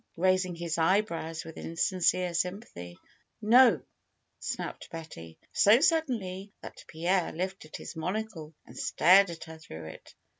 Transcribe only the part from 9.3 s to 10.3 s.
her through it.